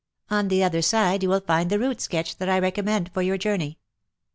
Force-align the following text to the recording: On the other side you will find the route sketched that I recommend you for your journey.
On 0.31 0.47
the 0.47 0.63
other 0.63 0.81
side 0.81 1.21
you 1.21 1.29
will 1.29 1.41
find 1.41 1.69
the 1.69 1.77
route 1.77 2.01
sketched 2.01 2.39
that 2.39 2.49
I 2.49 2.57
recommend 2.57 3.09
you 3.09 3.13
for 3.13 3.21
your 3.21 3.37
journey. 3.37 3.77